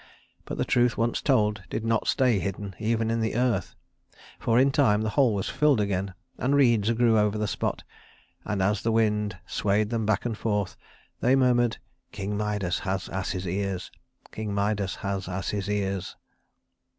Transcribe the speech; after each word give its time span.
But 0.45 0.57
the 0.57 0.65
truth 0.65 0.97
once 0.97 1.21
told 1.21 1.61
did 1.69 1.85
not 1.85 2.07
stay 2.07 2.39
hidden 2.39 2.75
even 2.79 3.11
in 3.11 3.19
the 3.21 3.35
earth; 3.35 3.75
for 4.39 4.57
in 4.57 4.71
time 4.71 5.03
the 5.03 5.11
hole 5.13 5.35
was 5.35 5.47
filled 5.47 5.79
again 5.79 6.15
and 6.39 6.55
reeds 6.55 6.89
grew 6.93 7.19
over 7.19 7.37
the 7.37 7.47
spot, 7.47 7.83
and 8.43 8.63
as 8.63 8.81
the 8.81 8.91
wind 8.91 9.37
swayed 9.45 9.91
them 9.91 10.07
back 10.07 10.25
and 10.25 10.39
forth 10.39 10.75
they 11.19 11.35
murmured: 11.35 11.77
"King 12.11 12.35
Midas 12.35 12.79
has 12.79 13.09
ass's 13.09 13.45
ears. 13.47 13.91
King 14.31 14.55
Midas 14.55 14.95
has 15.05 15.27
ass's 15.29 15.69
ears." 15.69 16.15